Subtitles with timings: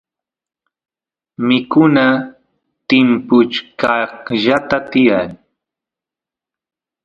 [1.47, 2.05] mikuna
[2.87, 5.29] timpuchkaqllata tiyan